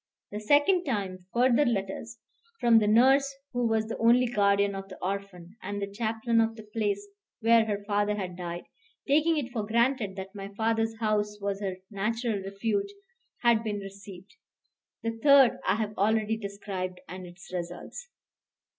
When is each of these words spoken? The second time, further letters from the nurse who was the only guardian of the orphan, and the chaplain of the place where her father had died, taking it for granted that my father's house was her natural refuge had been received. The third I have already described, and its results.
The 0.31 0.39
second 0.39 0.83
time, 0.83 1.27
further 1.31 1.63
letters 1.63 2.17
from 2.59 2.79
the 2.79 2.87
nurse 2.87 3.35
who 3.53 3.67
was 3.67 3.85
the 3.85 3.99
only 3.99 4.25
guardian 4.25 4.73
of 4.73 4.89
the 4.89 4.97
orphan, 4.99 5.55
and 5.61 5.79
the 5.79 5.85
chaplain 5.91 6.41
of 6.41 6.55
the 6.55 6.63
place 6.63 7.07
where 7.41 7.65
her 7.65 7.83
father 7.85 8.15
had 8.15 8.35
died, 8.35 8.63
taking 9.07 9.37
it 9.37 9.51
for 9.51 9.63
granted 9.63 10.15
that 10.15 10.33
my 10.33 10.47
father's 10.55 10.97
house 10.97 11.39
was 11.39 11.61
her 11.61 11.75
natural 11.91 12.41
refuge 12.41 12.91
had 13.43 13.63
been 13.63 13.77
received. 13.77 14.33
The 15.03 15.19
third 15.21 15.59
I 15.67 15.75
have 15.75 15.93
already 15.99 16.35
described, 16.35 16.99
and 17.07 17.27
its 17.27 17.53
results. 17.53 18.07